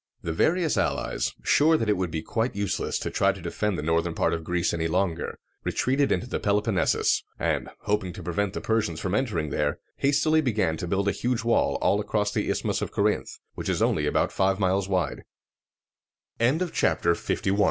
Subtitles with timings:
[0.23, 3.83] The various allies, sure that it would be quite useless to try to defend the
[3.83, 8.61] northern part of Greece any longer, retreated into the Peloponnesus, and, hoping to prevent the
[8.61, 12.81] Persians from entering there, hastily began to build a huge wall all across the Isthmus
[12.81, 14.81] of Corinth, which is only about five mil